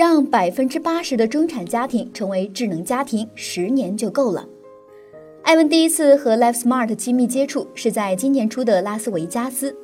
[0.00, 4.48] 让百分之八十的中产家庭成为智能家庭，十年就够了。
[5.42, 9.76] 艾文第一次和 Life Smart 亲密接触是在今年初的拉斯维加斯。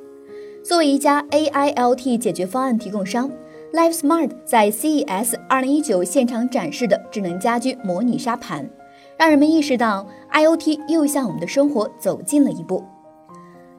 [0.65, 3.31] 作为一家 AIoT 解决方案提供商
[3.75, 8.71] ，Life Smart 在 CES 2019现场展示的智能家居模拟沙盘，
[9.19, 12.83] 让人们意识到 IoT 又向我们的生活走近了一步。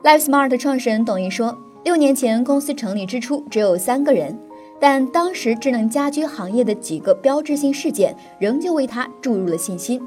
[0.04, 4.38] Life Smart 创始人董毅说：“六年前公司成立之初只有三个人。”
[4.80, 10.02] 但当时智能家居行业的几个标志性事件仍旧为他注入了信心。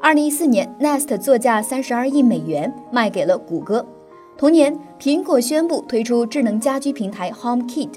[0.00, 3.84] 二零一四年，Nest 作价三十二亿美元卖给了谷歌。
[4.36, 7.90] 同年，苹果宣布推出智能家居平台 HomeKit。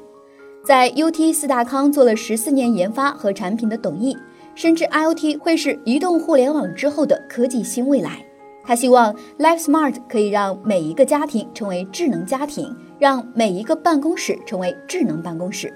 [0.65, 4.17] 在 UT 四大康做了十四年研发和产品的董毅，
[4.55, 8.25] 深知 IoT 会是移动互联网之后的科技新未来。
[8.63, 15.73] 他希望 Life Smart 可以让每一个家庭成为智能家庭，让每一个办公室成为智能办公室。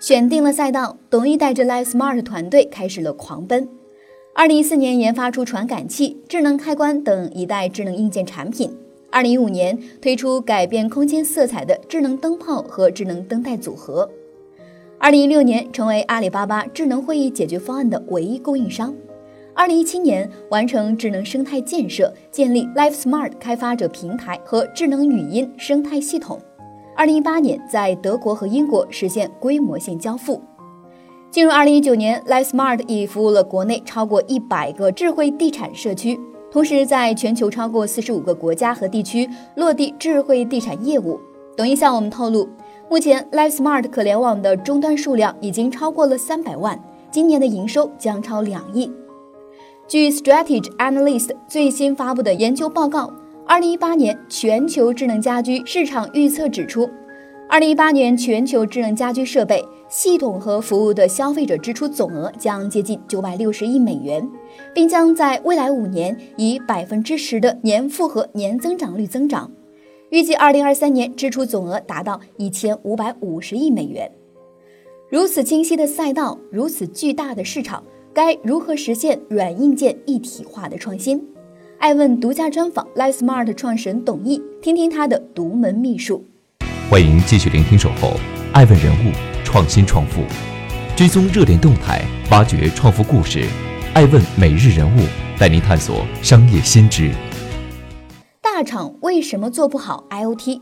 [0.00, 3.68] 选定了赛道，董毅带着 Life Smart 团队开始了狂奔。
[4.34, 8.74] 二零一四年研发出传感器、智能开关等一代智能硬件产品。
[9.10, 14.10] 二零一五年推出改变空间色彩的智能灯泡和智能灯带组合。
[14.98, 18.94] 二零一六年成为阿里巴巴智能会议解决方案的唯一供应商。
[19.54, 26.40] 二零一七年完成智能生态建设，建立 Live Smart 开发者平台和智能语音生态系统。
[26.96, 30.40] 二零一八年，在德国和英国实现规模性交付。
[31.30, 36.18] 进入二零一九年，Life Smart 已服务了国内超过一百个智慧地产社区，
[36.50, 41.20] 同时在全球超过四十五个国家和地区落地智慧地产业务。
[41.54, 42.48] 董毅向我们透露，
[42.88, 48.90] 目前 Life Smart 可联网的终端数量已经超过了三百万，今年的营收将超两亿。
[49.88, 53.12] 据 Strategy Analyst 最新发布的研究报告。
[53.46, 56.88] 二零一八年全球智能家居市场预测指出，
[57.48, 64.26] 二零一八年全球智能家居设备、系统和服务的消费者支出总额将接近九百六十亿美元，
[64.72, 69.50] 并将在未来五年以百分之十的年复合年增长率增长。
[70.10, 74.10] 预计二零二三年支出总额达到一千五百五十亿美元。
[75.10, 77.82] 如此清晰的赛道，如此巨大的市场，
[78.14, 81.26] 该如何实现软硬件一体化的创新？
[81.78, 86.22] 爱问独家专访 Life Smart 创始人董毅，听听他的独门秘术。
[86.90, 88.12] 欢迎继续聆听《守候
[88.52, 89.12] 爱问人物
[89.42, 90.20] 创新创富》，
[90.94, 93.46] 追踪热点动态，挖掘创富故事。
[93.94, 95.00] 爱问每日人物
[95.38, 97.10] 带您探索商业新知。
[98.42, 100.60] 大厂为什么做不好 IoT？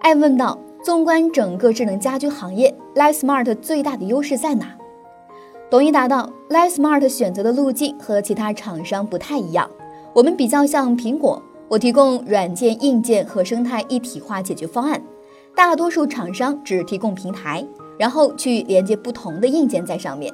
[0.00, 4.74] 爱问道：纵观整个智能家居行业，Life Smart 最大的优势在哪？
[5.68, 9.68] 董毅答道：Life Smart 选择的路径和其他厂商不太一样。
[10.14, 15.02] 我们比较像苹果，我提供软件、硬件和生态一体化解决方案，
[15.56, 17.66] 大多数厂商只提供平台，
[17.98, 20.32] 然后去连接不同的硬件在上面，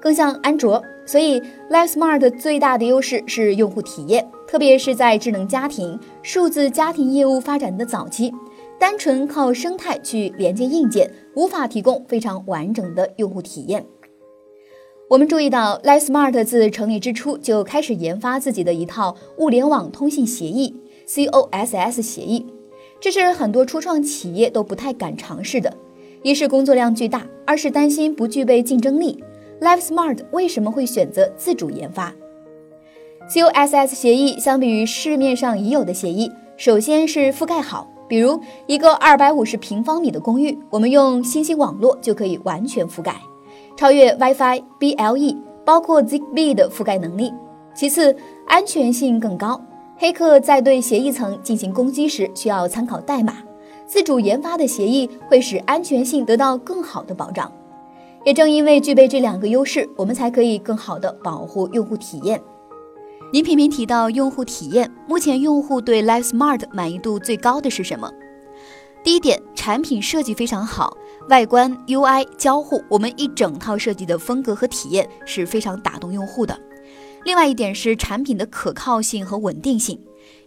[0.00, 0.80] 更像安卓。
[1.04, 8.32] 所以，Life Smart 最大的优势是用户体验，特别是在智能家庭、数字家庭业务发展的早期，
[8.78, 13.84] 单纯靠生态去连接硬件，无法提供非常完整的用户体验。
[15.10, 20.72] 我们注意到，Life Smart 自成立之初就开始研发自己的一套物联网通信协议
[21.08, 22.46] （COSS 协议），
[23.00, 25.76] 这是很多初创企业都不太敢尝试的。
[26.22, 29.24] 一是工作量巨大，二是担心不具备竞争力。
[29.60, 32.14] Life Smart 为什么会选择自主研发
[33.28, 34.38] COSS 协议？
[34.38, 43.16] 相比于市面上已有的协议，首先是覆盖好，比如一个二百五十平方米的公寓，我们用信息网络就可以完全覆盖。
[43.80, 47.32] 超越 WiFi、BLE，包括 Zigbee 的覆盖能力。
[47.74, 48.14] 其次，
[48.46, 49.58] 安全性更高。
[49.96, 53.38] 黑客在对协议层进行攻击时，需要参考代码。
[53.86, 57.50] 自主研发的协议会使安全性得到更好的保障。
[58.22, 62.38] 也正因为具备这两个优势，我们才可以更好的保护用户体验。
[63.32, 68.12] 您频频提到用户体验，目前用户对 Life Smart 满意度最高的是什么？
[69.02, 70.94] 第一点，产品设计非常好。
[71.30, 76.58] 外观、UI、交互，我们一整套设计的风格和体验是非常打动用户的。
[77.22, 79.96] 另外一点是产品的可靠性和稳定性，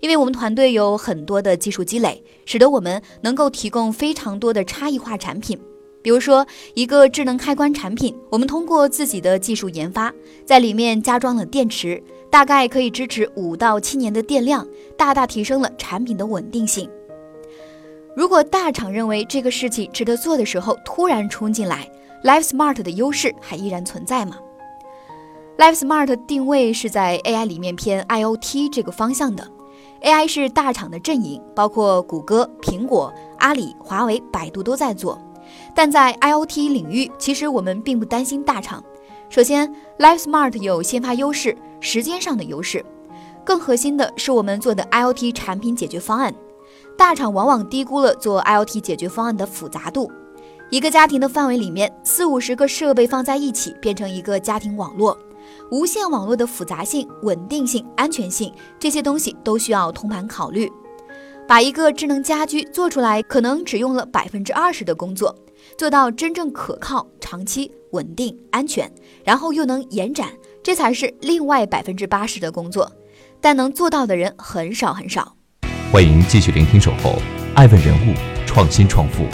[0.02, 5.58] 因为我们团队有很多的技术积累，使得我们能够提供非常多的差异化产品。
[6.02, 10.14] 比如说，一个智能开关产品，我们通过自己的技术研发，
[10.46, 16.90] 在里面加装了电池，大概可以支持五到七年的电量，大大提升了产品的稳定性。
[18.16, 21.90] 如果大厂认为这个事情值得做的时候，突然冲进来
[22.24, 24.38] ，Live Smart 的优势还依然存在吗
[25.58, 29.48] ？Live Smart 定位是在 AI 里面偏 IoT 这个方向的
[30.04, 35.20] ，AI 是大厂的阵营，包括谷歌、苹果、阿里、华为、百度都在做。
[35.74, 38.84] 但在 IoT 领域，其实我们并不担心大厂。
[39.30, 39.68] 首先
[39.98, 42.86] ，Live Smart 有先发优势，时间上的优势，
[43.44, 46.34] 更核心的是我们做的 IoT 产品解决方案。
[46.98, 50.12] 大厂往往低估了做 IoT 解决方案的复杂度。
[50.70, 55.18] 一个家庭的范围里面，四五十个设备放在一起，变成一个家庭网络。
[55.70, 60.72] 无线网络的复杂性、稳定性、安全性这些东西都需要通盘考虑。
[61.48, 65.36] 把一个智能家居做出来，可能只用了百分之二十的工作，
[65.78, 68.90] 做到真正可靠、长期稳定、安全，
[69.26, 70.30] 然后又能延展，
[70.64, 72.90] 这才是另外百分之八十的工作。
[73.42, 75.36] 但能做到的人很少很少。
[75.94, 77.22] 欢迎继续聆听《守候
[77.54, 78.16] 爱问人物
[78.48, 79.26] 创新创富》，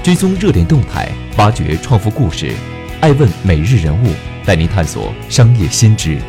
[0.00, 2.54] 追踪热点动态，挖掘创富故事。
[3.00, 4.06] 爱问每日人物
[4.46, 6.20] 带您探索商业新知。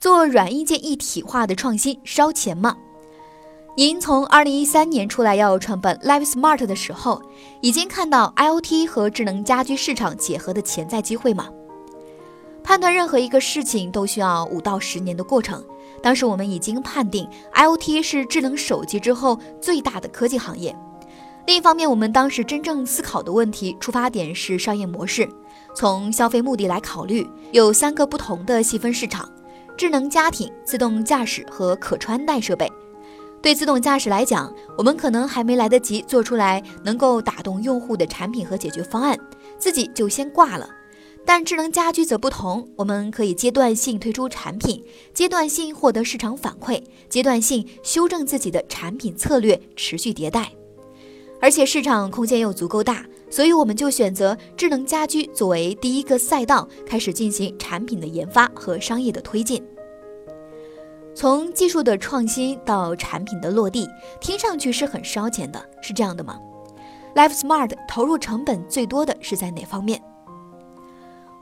[0.00, 2.74] 做软硬件一体化的创新烧钱吗？
[3.76, 7.20] 您从二零一三年出来要创办 Live Smart 的时候，
[7.60, 11.50] 已经看到 IoT 和智能家居市场结合的潜在机会吗？
[12.64, 15.62] 判断任何一个事情都需要五到十年的过程。
[16.02, 20.76] 当时我们已经判定，IoT 是智能手机之后最大的科技行业。
[21.46, 25.28] 另一方面，我们当时真正思考的问题出发点是商业模式，
[25.74, 29.28] 从消费目的来考虑，有三个不同的细分市场：
[29.76, 32.70] 智能家庭、自动驾驶和可穿戴设备。
[33.40, 39.18] 对自动驾驶来讲，我们可能还没来得及做出来能够打动用户的产品和解决方案，
[39.58, 40.68] 自己就先挂了。
[41.24, 44.84] 但智能家居则不同，我们可以阶段性推出产品，
[45.14, 50.52] 阶段性获得市场反馈，阶段性修正自己的产品策略，持续迭代。
[51.40, 59.60] 而且市场空间又足够大，所以我们就选择智能家居作为第一个赛道，开始进行产品的研发和商业的推进。
[61.14, 63.88] 从技术的创新到产品的落地，
[64.20, 66.38] 听上去是很烧钱的，是这样的吗
[67.14, 70.02] ？Life Smart 投入成本最多的是在哪方面？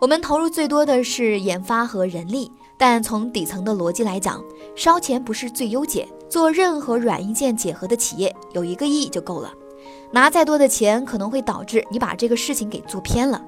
[0.00, 4.42] 我们投入最多的是研发和人力，但从底层的逻辑来讲，
[4.74, 6.08] 烧钱不是最优解。
[6.26, 9.52] 做任何软硬件结合的企业，有一个亿就够了。
[10.10, 13.44] 拿再多的钱，可能会导致你把这个事情给做偏了。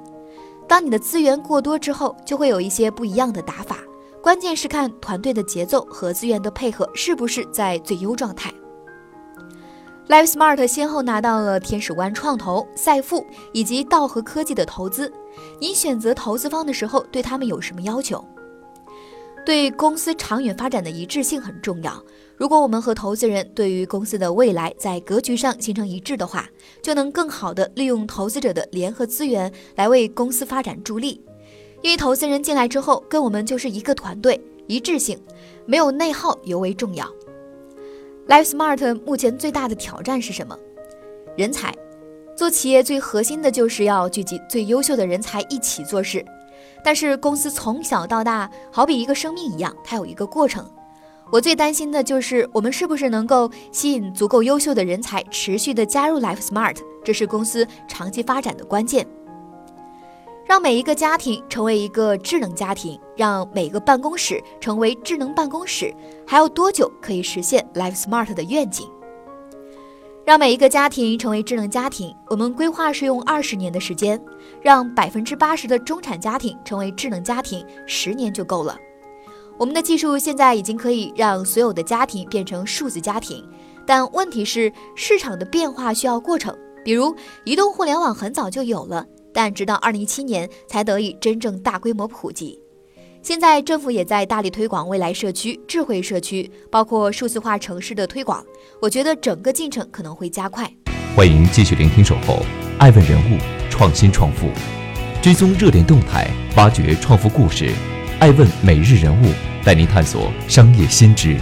[0.69, 3.79] 当你的资源过多之后，就会有一些不一样的打法。
[4.21, 8.53] 关键是看团队的节奏和资源的配合是不是在最优状态。
[10.09, 15.11] Live Smart 先后拿到了天使湾创投、赛富以及道和科技的投资。
[15.61, 18.23] 你选择投资方的时候，对他们有什么要求？
[19.47, 22.03] 对公司长远发展的一致性很重要。
[22.37, 26.49] 如果我们和投资人对于公司的未来在格局上形成一致的话，
[26.83, 31.25] 就能更好的利用投资者的联合资源来为公司发展助力。
[31.81, 35.21] 因为投资人进来之后，跟我们就是一个团队，一致性
[35.65, 37.09] 没有内耗尤为重要。
[38.29, 40.57] Life Smart 目前最大的挑战是什么？
[41.37, 41.75] 人才。
[42.37, 46.25] 做企业最核心的就是要聚集最优秀的人才一起做事。
[46.85, 50.65] 但是公司从小到大，好比一个生命一样，它有一个过程。
[51.31, 59.07] 我最担心的就是我们是不是能够吸引足够优秀的人才，持续的加入 Life Smart，这是公司长期发展的关键。
[60.45, 65.95] 让每一个家庭成为一个智能家庭，让每个办公室成为智能办公室，
[66.27, 68.89] 还要多久可以实现 Life Smart 的愿景？
[70.25, 74.17] 让每一个家庭成为智能家庭，我们规划是用二十年的时间；
[74.61, 78.77] 让百分之八十的中产家庭成为智能家庭，十年就够了。
[79.59, 83.45] 我们的技术现在已经可以让所有的家庭变成数字家庭，
[83.87, 86.57] 但问题是市场的变化需要过程。
[86.85, 89.07] 比如，移动互联网很早就有了。
[89.33, 92.59] 但直到二零一七年才得以真正大规模普及。
[93.23, 98.45] 现在政府也在大力推广未来社区、智慧社区，包括数字化城市的推广。
[98.81, 100.69] 我觉得整个进程可能会加快。
[101.15, 102.45] 欢迎继续聆听《守候
[102.79, 103.39] 爱问人物
[103.71, 104.47] 创新创富》，
[105.23, 107.73] 追踪热点动态，挖掘创富故事。
[108.19, 109.33] 爱问每日人物
[109.65, 111.39] 带您探索商业新知。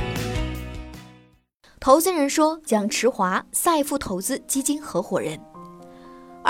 [1.79, 5.41] 投资人说：“蒋池华，赛富投资基金合伙人。”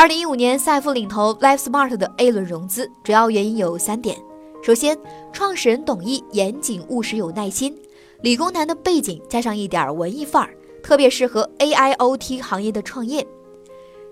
[0.01, 4.17] 二零一五年，赛富领投 Live Smart 的 A 轮融资，主要原因有三点：
[4.63, 4.99] 首先，
[5.31, 7.77] 创始人董毅严谨务实有耐心，
[8.23, 13.23] 理工男的背景加上一点文艺范儿，特别适合 AIoT 行业的创业；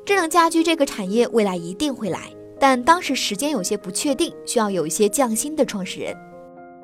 [0.05, 2.31] 智能家居这个产业未来一定会来，
[2.61, 6.15] 但当时时间有些不确定，需要有一些匠心的创始人。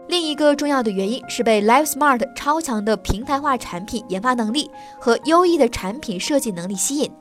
[0.08, 7.12] 另一个重要的原因是被 LiveSmart 超强的平台化产品研发能力和优异的产品设计能力吸引，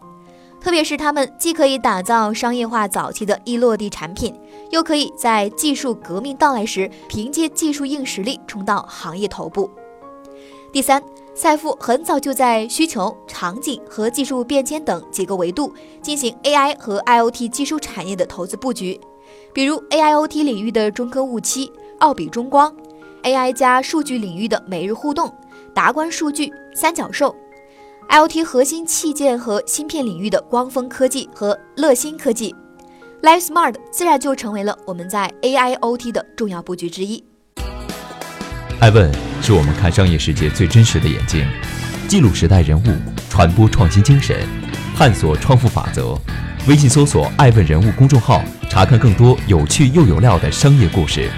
[0.63, 4.33] 特别是他们既可以打造商业化早期的易落地产品，
[4.71, 9.69] 又可以在技术革命到来时凭借技术硬实力冲到行业头部。
[10.71, 11.03] 第三，
[11.35, 18.97] 赛富很早就在需求、场景和技术变迁等几个维度进行 AI 和 IoT 技术产业的投资布局，
[19.53, 21.69] 比如 AIoT 领域的中科雾七。
[21.99, 22.73] 奥比中光
[23.23, 25.33] ，AI 加数据领域的每日互动、
[25.73, 27.33] 达观数据、三角兽
[28.09, 32.55] ，IoT 核心器件和芯片领域的光峰科技和乐新科技
[33.21, 37.23] ，LiveSmart 自然就成为了我们在 AIoT 的重要布局之一。
[38.79, 41.47] 爱问是我们看商业世界最真实的眼睛，
[42.07, 42.87] 记录时代人物，
[43.29, 44.47] 传播创新精神，
[44.95, 46.17] 探索创富法则。
[46.67, 51.29] 微信搜索“爱问人物”公众号，查看更多有趣又有料的商业故事。